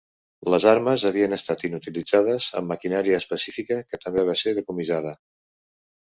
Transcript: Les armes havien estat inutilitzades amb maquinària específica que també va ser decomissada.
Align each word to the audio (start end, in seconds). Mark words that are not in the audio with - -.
Les 0.51 0.63
armes 0.69 1.01
havien 1.09 1.35
estat 1.35 1.59
inutilitzades 1.67 2.47
amb 2.61 2.73
maquinària 2.73 3.19
específica 3.23 3.77
que 3.91 3.99
també 4.07 4.23
va 4.31 4.35
ser 4.41 4.55
decomissada. 4.61 5.13